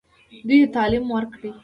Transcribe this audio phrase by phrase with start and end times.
[0.47, 1.51] دوی ته تعلیم ورکړئ